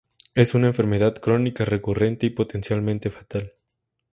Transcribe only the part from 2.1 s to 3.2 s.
y potencialmente